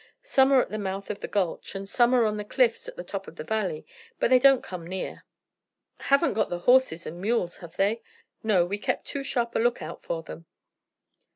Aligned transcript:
Some 0.23 0.51
are 0.51 0.61
at 0.63 0.69
the 0.71 0.79
mouth 0.79 1.11
of 1.11 1.19
the 1.19 1.27
gulch, 1.27 1.75
and 1.75 1.87
some 1.87 2.15
are 2.15 2.25
on 2.25 2.37
the 2.37 2.43
cliffs 2.43 2.87
at 2.87 2.95
the 2.95 3.03
top 3.03 3.27
of 3.27 3.35
the 3.35 3.43
valley, 3.43 3.85
but 4.19 4.31
they 4.31 4.39
don't 4.39 4.63
come 4.63 4.87
near." 4.87 5.25
"Haven't 5.99 6.33
got 6.33 6.49
the 6.49 6.57
horses 6.57 7.05
and 7.05 7.21
mules, 7.21 7.57
have 7.57 7.75
they?" 7.77 8.01
"No. 8.41 8.65
We've 8.65 8.81
kept 8.81 9.05
too 9.05 9.21
sharp 9.21 9.55
a 9.55 9.59
lookout 9.59 10.01
for 10.01 10.23
them." 10.23 10.47